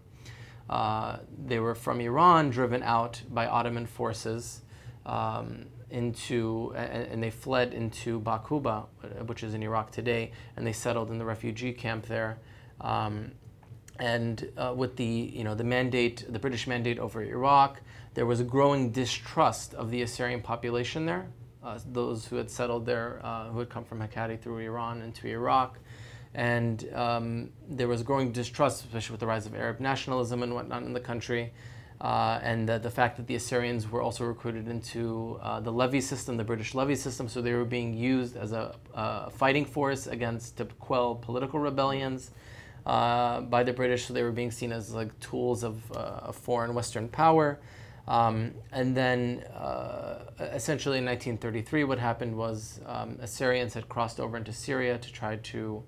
[0.70, 4.62] uh, they were from Iran driven out by Ottoman forces
[5.04, 8.86] um, into, and, and, they fled into Bakuba,
[9.26, 12.38] which is in Iraq today, and they settled in the refugee camp there.
[12.80, 13.32] Um,
[14.00, 17.80] and uh, with the you know the mandate, the British mandate over Iraq,
[18.14, 21.28] there was a growing distrust of the Assyrian population there.
[21.62, 25.28] Uh, those who had settled there, uh, who had come from Hakkari through Iran into
[25.28, 25.78] Iraq,
[26.34, 30.82] and um, there was growing distrust, especially with the rise of Arab nationalism and whatnot
[30.82, 31.52] in the country.
[32.00, 36.00] Uh, and the, the, fact that the Assyrians were also recruited into uh, the levy
[36.00, 40.06] system, the British levy system, so they were being used as a, a fighting force
[40.06, 42.30] against to quell political rebellions
[42.86, 46.74] uh, by the British, so they were being seen as like tools of uh, foreign
[46.74, 47.58] Western power.
[48.08, 54.36] Um, and then, uh, essentially, in 1933, what happened was um, Assyrians had crossed over
[54.36, 55.82] into Syria to try to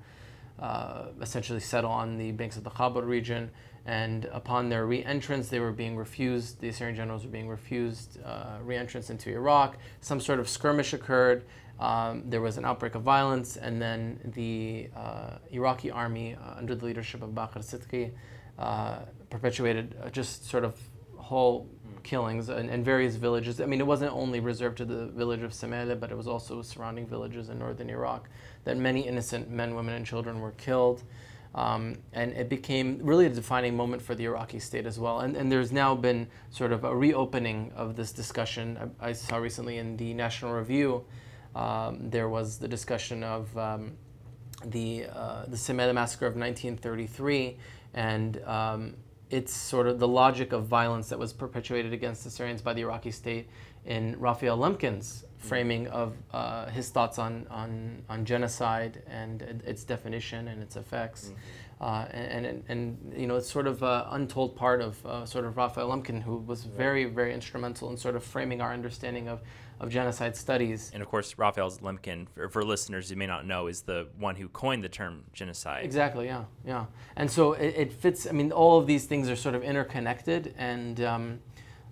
[0.60, 3.50] uh, essentially settle on the banks of the Khabur region.
[3.84, 8.18] And upon their re entrance, they were being refused, the Assyrian generals were being refused
[8.24, 9.76] uh, re entrance into Iraq.
[10.00, 11.44] Some sort of skirmish occurred.
[11.82, 16.76] Um, there was an outbreak of violence, and then the uh, Iraqi army, uh, under
[16.76, 18.12] the leadership of Bakr Sidqi,
[18.56, 20.78] uh, perpetuated uh, just sort of
[21.16, 21.68] whole
[22.04, 23.60] killings in, in, various villages.
[23.60, 26.62] I mean, it wasn't only reserved to the village of Simele, but it was also
[26.62, 28.28] surrounding villages in northern Iraq.
[28.62, 31.02] That many innocent men, women, and children were killed.
[31.56, 35.20] Um, and it became really a defining moment for the Iraqi state as well.
[35.20, 38.92] And, and there's now been sort of a reopening of this discussion.
[39.00, 41.04] I, I saw recently in the National Review
[41.54, 43.92] um, there was the discussion of um,
[44.64, 47.56] the uh, the Simele massacre of 1933
[47.94, 48.94] and um,
[49.30, 52.82] it's sort of the logic of violence that was perpetuated against the Syrians by the
[52.82, 53.48] Iraqi state
[53.86, 60.48] in Raphael Lemkin's framing of uh, his thoughts on, on, on genocide and its definition
[60.48, 61.26] and its effects.
[61.26, 61.34] Mm-hmm.
[61.80, 65.44] Uh, and, and, and, you know, it's sort of an untold part of uh, sort
[65.44, 69.40] of Raphael Lemkin, who was very, very instrumental in sort of framing our understanding of
[69.82, 70.90] of genocide studies.
[70.94, 74.36] And of course, Raphael Lemkin, for, for, listeners who may not know, is the one
[74.36, 75.84] who coined the term genocide.
[75.84, 76.86] Exactly, yeah, yeah.
[77.16, 80.54] And so it, it fits, I mean, all of these things are sort of interconnected
[80.56, 81.40] and, um,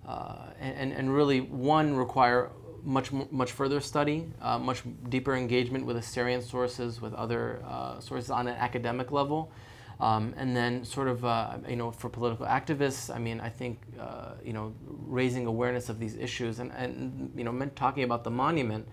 [0.07, 2.51] uh, and, and really, one, require
[2.83, 8.31] much much further study, uh, much deeper engagement with Assyrian sources, with other uh, sources
[8.31, 9.51] on an academic level.
[10.01, 13.79] Um, and then, sort of, uh, you know, for political activists, I mean, I think,
[13.99, 18.31] uh, you know, raising awareness of these issues and, and you know, talking about the
[18.31, 18.87] monument,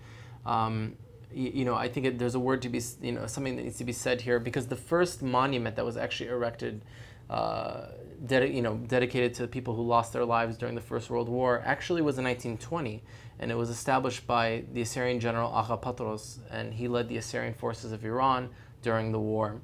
[0.45, 0.95] um,
[1.33, 3.63] you, you, know, I think it, there's a word to be, you know, something that
[3.63, 6.85] needs to be said here because the first monument that was actually erected,
[7.31, 7.87] uh,
[8.29, 11.63] you know, dedicated to the people who lost their lives during the First World War
[11.65, 13.01] actually was in 1920
[13.39, 17.55] and it was established by the Assyrian general Agha Petros, and he led the Assyrian
[17.55, 18.49] forces of Iran
[18.83, 19.61] during the war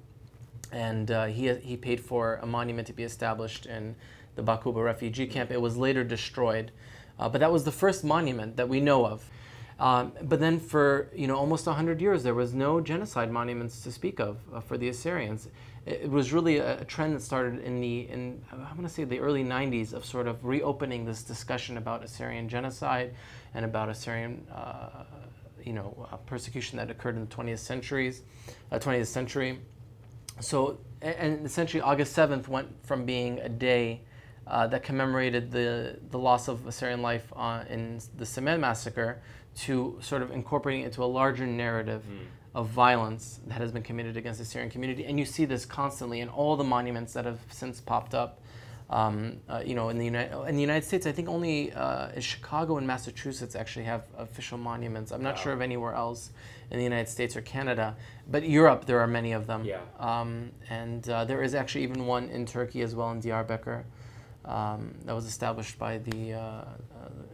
[0.72, 3.96] and uh, he, he paid for a monument to be established in
[4.36, 5.52] the Bakuba refugee camp.
[5.52, 6.72] It was later destroyed,
[7.20, 9.24] uh, but that was the first monument that we know of.
[9.78, 13.92] Um, but then for you know almost 100 years there was no genocide monuments to
[13.92, 15.50] speak of uh, for the Assyrians.
[15.86, 18.90] It, it was really a, a, trend that started in the in I'm going to
[18.90, 23.16] say the early 90s of sort of reopening this discussion about Assyrian genocide
[23.54, 25.04] and about Assyrian uh,
[25.62, 28.22] you know uh, persecution that occurred in the 20th centuries
[28.72, 29.60] 20th uh, century
[30.40, 34.02] so, and essentially August 7th went from being a day
[34.48, 39.22] uh, that commemorated the, the loss of Assyrian life uh, in the Simele massacre
[39.58, 42.26] to sort of incorporating it into a larger narrative mm.
[42.54, 45.06] of violence that has been committed against the Syrian community.
[45.06, 48.42] And you see this constantly in all the monuments that have since popped up
[48.90, 52.20] um, uh, you know, in the United in the United States, I think only uh,
[52.20, 55.12] Chicago and Massachusetts actually have official monuments.
[55.12, 55.42] I'm not wow.
[55.42, 56.32] sure of anywhere else
[56.70, 57.96] in the United States or Canada,
[58.30, 59.66] but Europe there are many of them.
[59.66, 59.80] Yeah.
[60.00, 63.86] Um, and uh, there is actually even one in Turkey as well in Diyarbakir
[64.46, 66.66] um, that was established by the uh, uh,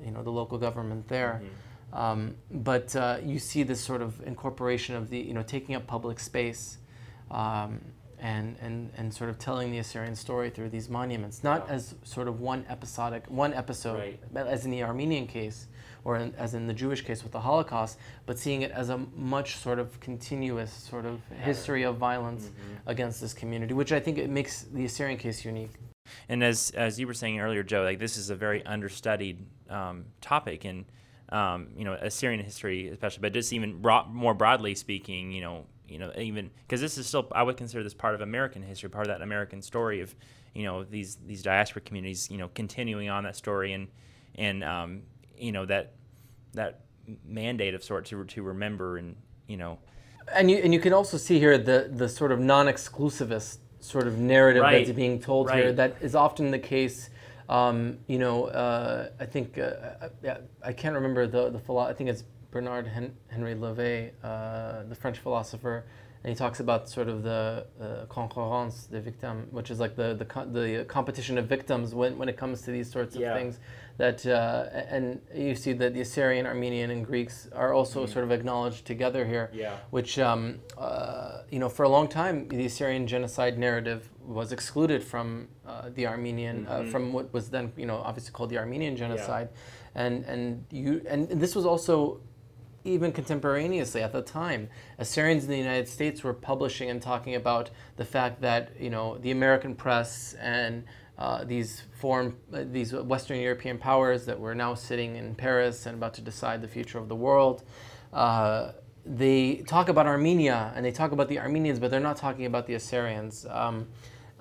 [0.05, 1.41] you know the local government there.
[1.43, 1.97] Mm-hmm.
[1.97, 5.85] Um, but uh, you see this sort of incorporation of the you know taking up
[5.85, 6.77] public space.
[7.29, 7.81] Um,
[8.21, 11.73] and, and, and sort of telling the Assyrian story through these monuments, not yeah.
[11.73, 14.47] as sort of one episodic, one episode, right.
[14.47, 15.67] as in the Armenian case,
[16.03, 18.99] or in, as in the Jewish case with the Holocaust, but seeing it as a
[19.15, 22.89] much sort of continuous sort of history of violence mm-hmm.
[22.89, 25.71] against this community, which I think it makes the Assyrian case unique.
[26.29, 30.05] And as as you were saying earlier, Joe, like this is a very understudied um,
[30.19, 30.85] topic, and
[31.29, 35.65] um, you know Assyrian history, especially, but just even bro- more broadly speaking, you know
[35.91, 38.89] you know, even because this is still I would consider this part of American history,
[38.89, 40.15] part of that American story of,
[40.53, 43.87] you know, these these diaspora communities, you know, continuing on that story and
[44.35, 45.01] and um,
[45.37, 45.93] you know that
[46.53, 46.81] that
[47.25, 49.15] mandate of sort to to remember and
[49.47, 49.79] you know.
[50.33, 54.17] And you and you can also see here the the sort of non-exclusivist sort of
[54.17, 54.85] narrative right.
[54.85, 55.57] that's being told right.
[55.57, 57.09] here that is often the case.
[57.49, 61.93] Um, you know, uh, I think uh, I, I can't remember the the philo- I
[61.93, 65.85] think it's Bernard Hen- Henri Levy, uh, the French philosopher,
[66.23, 70.13] and he talks about sort of the uh, concurrence des victimes, which is like the
[70.13, 73.33] the, co- the competition of victims when, when it comes to these sorts of yeah.
[73.33, 73.59] things.
[73.97, 78.13] That uh, and you see that the Assyrian, Armenian, and Greeks are also mm.
[78.13, 79.49] sort of acknowledged together here.
[79.53, 79.77] Yeah.
[79.89, 85.03] Which um, uh, you know, for a long time, the Assyrian genocide narrative was excluded
[85.03, 86.91] from uh, the Armenian, uh, mm-hmm.
[86.91, 90.03] from what was then you know obviously called the Armenian genocide, yeah.
[90.03, 92.21] and and you and this was also
[92.83, 97.69] even contemporaneously at the time, Assyrians in the United States were publishing and talking about
[97.97, 100.83] the fact that you know the American press and
[101.17, 105.95] uh, these foreign, uh, these Western European powers that were now sitting in Paris and
[105.95, 107.63] about to decide the future of the world.
[108.11, 108.71] Uh,
[109.05, 112.65] they talk about Armenia and they talk about the Armenians, but they're not talking about
[112.65, 113.45] the Assyrians.
[113.49, 113.87] Um,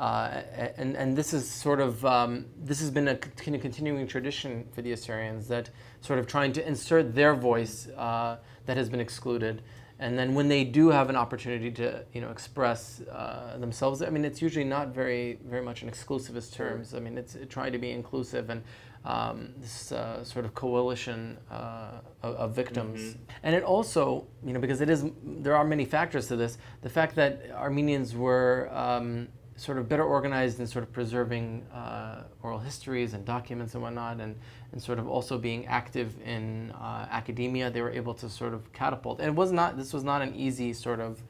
[0.01, 0.43] uh,
[0.79, 4.67] and, and this is sort of um, this has been a kind of continuing tradition
[4.73, 5.69] for the Assyrians that
[6.01, 9.63] sort of trying to insert their voice uh, that has been excluded.
[9.99, 14.09] And then when they do have an opportunity to, you know, express uh, themselves, I
[14.09, 16.95] mean, it's usually not very, very much in exclusivist terms.
[16.95, 18.63] I mean, it's trying to be inclusive and
[19.05, 23.01] um, this uh, sort of coalition uh, of, of, victims.
[23.01, 23.23] Mm-hmm.
[23.43, 26.57] And it also, you know, because it is, there are many factors to this.
[26.81, 29.29] The fact that Armenians were um,
[29.61, 34.19] sort of better organized in sort of preserving uh, oral histories and documents and whatnot,
[34.19, 34.35] and,
[34.73, 38.73] and sort of also being active in uh, academia, they were able to sort of
[38.73, 39.21] catapult.
[39.21, 41.23] And it was not this was not an easy sort of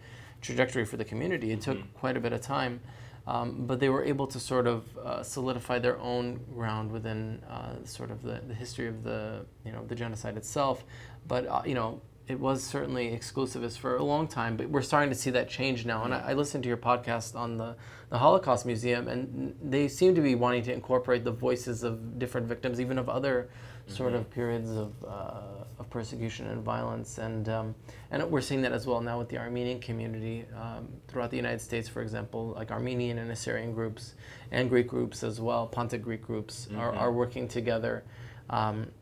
[0.43, 1.51] trajectory for the community.
[1.51, 1.99] It took mm-hmm.
[1.99, 2.79] quite a bit of time,
[3.27, 7.85] um, but they were able to sort of uh, solidify their own ground within uh,
[7.85, 10.85] sort of the, the history of the you know the genocide itself.
[11.27, 12.01] But uh, you know
[12.31, 15.85] it was certainly exclusivist for a long time, but we're starting to see that change
[15.85, 16.05] now.
[16.05, 17.75] And I, I, listened to your podcast on the,
[18.09, 22.47] the Holocaust Museum, and they seem to be wanting to incorporate the voices of different
[22.47, 23.93] victims, even of other mm-hmm.
[23.93, 27.19] sort of periods of, uh, of persecution and violence.
[27.19, 27.75] And, um,
[28.13, 31.61] and we're seeing that as well now with the Armenian community um, throughout the United
[31.61, 34.15] States, for example, like Armenian and Assyrian groups
[34.53, 36.79] and Greek groups as well, Pontic Greek groups mm-hmm.
[36.79, 38.05] are, are working together.
[38.51, 38.93] Um,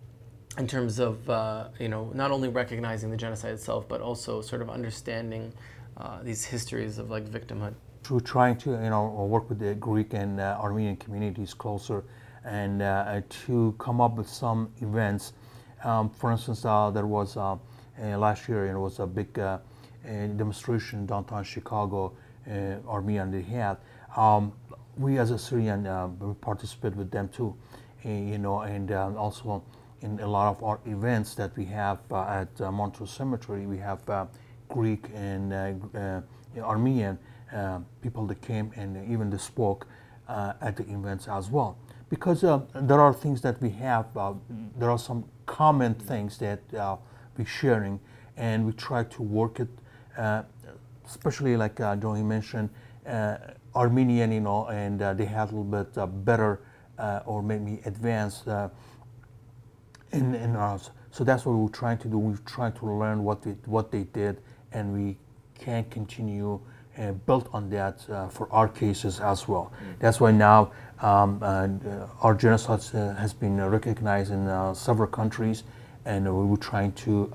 [0.58, 4.60] in terms of uh, you know not only recognizing the genocide itself, but also sort
[4.60, 5.52] of understanding
[5.96, 7.74] uh, these histories of like victimhood.
[8.02, 12.04] to trying to you know work with the Greek and uh, Armenian communities closer,
[12.44, 15.32] and uh, to come up with some events.
[15.84, 19.32] Um, for instance, uh, there was uh, uh, last year it was a big
[20.04, 22.12] demonstration downtown Chicago,
[22.88, 23.76] Armenian they had.
[24.16, 24.52] Um,
[24.96, 25.84] we as a Syrian
[26.18, 27.54] we participate with them too,
[28.02, 29.62] you know, and also
[30.00, 34.00] in a lot of our events that we have at Montrose Cemetery, we have
[34.68, 35.52] Greek and
[36.58, 37.18] Armenian
[37.52, 39.86] uh, people that came and even they spoke
[40.28, 41.78] uh, at the events as well.
[42.10, 44.34] Because uh, there are things that we have, uh,
[44.76, 46.96] there are some common things that uh,
[47.36, 48.00] we're sharing,
[48.36, 49.68] and we try to work it,
[50.16, 50.42] uh,
[51.06, 52.70] especially like uh, Joey mentioned,
[53.74, 56.60] Armenian, you know, and they have a little bit better
[57.24, 58.46] or maybe advanced
[60.12, 60.90] in, in us.
[61.10, 62.18] So that's what we're trying to do.
[62.18, 64.40] We're trying to learn what they, what they did,
[64.72, 65.16] and we
[65.58, 66.60] can continue
[66.98, 69.72] uh, built on that uh, for our cases as well.
[69.72, 69.98] Mm.
[70.00, 71.68] That's why now um, uh,
[72.22, 72.82] our genocide
[73.16, 75.62] has been recognized in several countries,
[76.04, 77.30] and we were trying to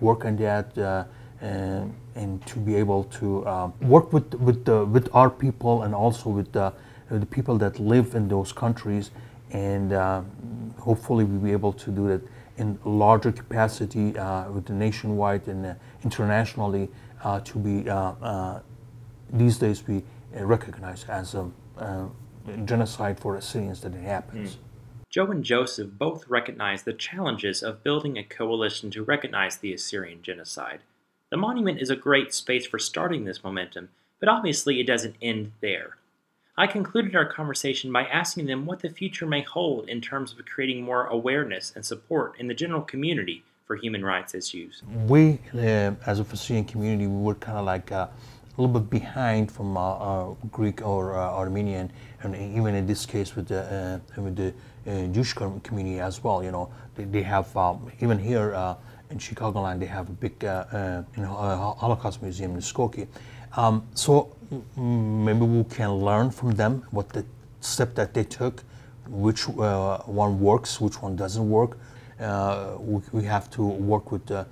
[0.00, 1.06] work on that.
[1.40, 5.94] And, and, to be able to uh, work with with the, with our people and
[5.94, 6.72] also with the,
[7.10, 9.12] the people that live in those countries,
[9.52, 10.22] and uh,
[10.78, 12.22] hopefully we'll be able to do that
[12.56, 16.88] in larger capacity uh, with the nationwide and internationally
[17.44, 17.84] to be
[19.30, 20.02] these days we
[20.36, 21.50] uh, recognize as a,
[22.64, 24.56] genocide for Assyrians that it happens.
[24.56, 24.58] Mm.
[25.10, 30.22] Joe and Joseph both recognize the challenges of building a coalition to recognize the Assyrian
[30.22, 30.80] genocide.
[31.30, 35.52] The monument is a great space for starting this momentum, but obviously it doesn't end
[35.60, 35.97] there.
[36.58, 40.44] I concluded our conversation by asking them what the future may hold in terms of
[40.44, 44.82] creating more awareness and support in the general community for human rights issues.
[45.06, 48.90] We, uh, as a Assyrian community, we were kind of like uh, a little bit
[48.90, 51.92] behind from uh, uh, Greek or uh, Armenian,
[52.24, 54.52] and even in this case with the with the
[55.12, 56.42] Jewish community as well.
[56.42, 58.76] You know, they, they have um, even here
[59.10, 63.06] in Chicagoland they have a big you know Holocaust museum in Skokie.
[63.56, 64.36] Um, so
[64.76, 67.24] maybe we can learn from them what the
[67.60, 68.62] step that they took,
[69.08, 71.78] which uh, one works, which one doesn't work.
[72.20, 74.46] Uh, we, we, have to work with the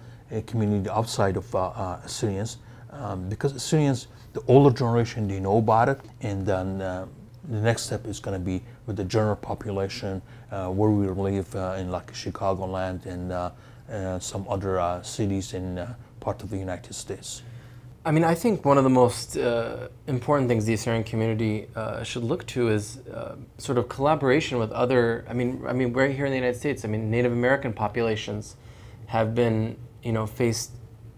[0.46, 2.58] community outside of uh, Assyrians
[2.90, 7.06] um, because Assyrians, the older generation, they know about it, and then uh,
[7.48, 11.54] the next step is going to be with the general population uh, where we live
[11.54, 13.50] uh, in like Chicagoland and uh,
[13.90, 15.86] uh, some other uh, cities in
[16.20, 17.42] part of the United States.
[18.06, 22.04] I mean, I think one of the most uh, important things the Assyrian community uh,
[22.04, 25.24] should look to is uh, sort of collaboration with other.
[25.28, 26.84] I mean, I mean, we're here in the United States.
[26.84, 28.54] I mean, Native American populations
[29.06, 30.70] have been, you know, faced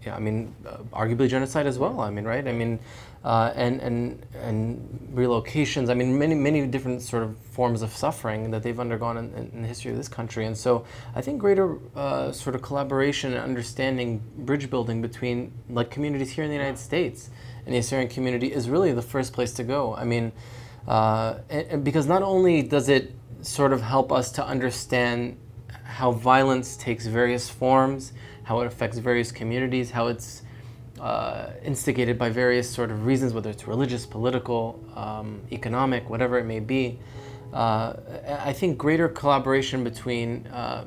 [0.03, 1.99] yeah, I mean, uh, arguably genocide as well.
[1.99, 2.47] I mean, right?
[2.47, 2.79] I mean,
[3.23, 5.89] uh, and and and relocations.
[5.89, 9.61] I mean, many many different sort of forms of suffering that they've undergone in, in
[9.61, 10.45] the history of this country.
[10.45, 15.91] And so, I think greater uh, sort of collaboration and understanding, bridge building between like
[15.91, 17.29] communities here in the United States
[17.65, 19.95] and the Assyrian community is really the first place to go.
[19.95, 20.31] I mean,
[20.87, 25.37] uh, and, and because not only does it sort of help us to understand
[25.83, 28.13] how violence takes various forms
[28.49, 30.41] how it affects various communities, how it's
[30.99, 36.45] uh, instigated by various sort of reasons, whether it's religious, political, um, economic, whatever it
[36.45, 36.99] may be.
[37.53, 37.93] Uh,
[38.27, 40.85] I think greater collaboration between uh,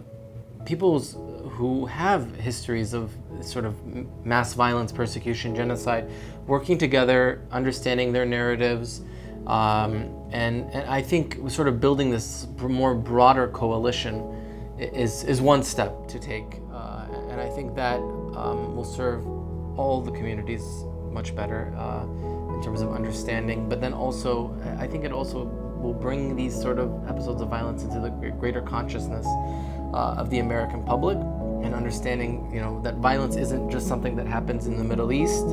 [0.65, 1.17] peoples
[1.51, 3.11] who have histories of
[3.41, 3.75] sort of
[4.25, 6.09] mass violence, persecution, genocide,
[6.47, 9.01] working together, understanding their narratives,
[9.47, 14.23] um, and, and I think sort of building this more broader coalition
[14.79, 16.63] is, is one step to take.
[17.33, 19.25] And I think that um, will serve
[19.77, 20.63] all the communities
[21.11, 22.05] much better uh,
[22.55, 23.69] in terms of understanding.
[23.69, 25.45] But then also, I think it also
[25.83, 29.27] will bring these sort of episodes of violence into the greater consciousness
[29.93, 34.27] uh, of the American public and understanding, you know, that violence isn't just something that
[34.27, 35.45] happens in the Middle East,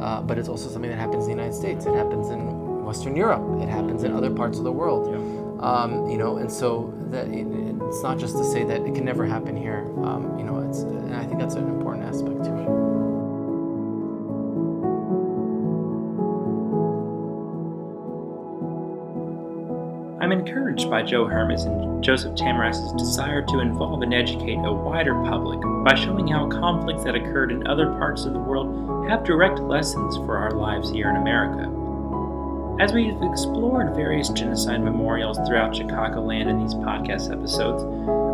[0.00, 1.86] uh, but it's also something that happens in the United States.
[1.86, 3.62] It happens in Western Europe.
[3.62, 5.10] It happens in other parts of the world.
[5.10, 5.18] Yeah.
[5.60, 7.46] Um, you know, and so that it,
[7.82, 9.90] it's not just to say that it can never happen here.
[10.04, 12.87] Um, you know, it's, and I think that's an important aspect to it.
[20.28, 25.14] I'm encouraged by Joe Hermes and Joseph Tamraz's desire to involve and educate a wider
[25.24, 29.58] public by showing how conflicts that occurred in other parts of the world have direct
[29.58, 31.62] lessons for our lives here in America.
[32.78, 37.82] As we've explored various genocide memorials throughout Chicagoland in these podcast episodes,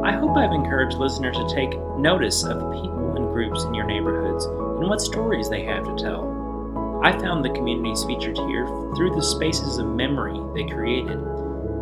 [0.04, 4.46] I hope I've encouraged listeners to take notice of people and groups in your neighborhoods
[4.46, 7.00] and what stories they have to tell.
[7.04, 8.66] I found the communities featured here
[8.96, 11.20] through the spaces of memory they created,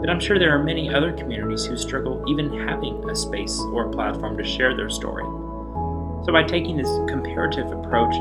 [0.03, 3.86] but I'm sure there are many other communities who struggle even having a space or
[3.86, 5.22] a platform to share their story.
[6.24, 8.12] So, by taking this comparative approach,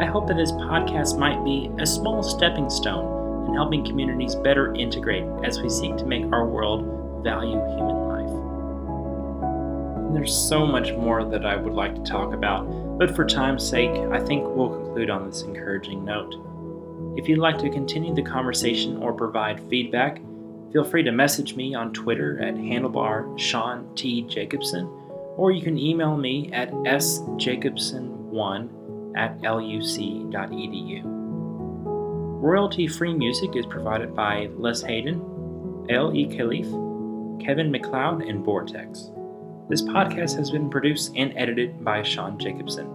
[0.00, 4.72] I hope that this podcast might be a small stepping stone in helping communities better
[4.76, 8.30] integrate as we seek to make our world value human life.
[10.06, 13.68] And there's so much more that I would like to talk about, but for time's
[13.68, 16.36] sake, I think we'll conclude on this encouraging note.
[17.16, 20.20] If you'd like to continue the conversation or provide feedback,
[20.72, 24.22] feel free to message me on Twitter at handlebar Sean T.
[24.22, 24.86] Jacobson,
[25.36, 31.02] or you can email me at sjacobson1 at luc.edu.
[32.42, 35.20] Royalty free music is provided by Les Hayden,
[35.88, 36.14] L.
[36.14, 36.26] E.
[36.26, 39.10] Khalif, Kevin MacLeod, and Vortex.
[39.68, 42.86] This podcast has been produced and edited by Sean Jacobson.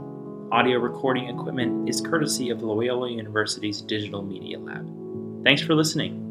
[0.51, 5.43] Audio recording equipment is courtesy of Loyola University's Digital Media Lab.
[5.43, 6.30] Thanks for listening.